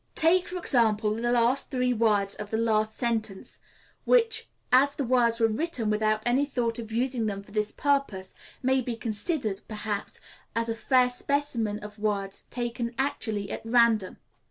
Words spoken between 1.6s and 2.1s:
three last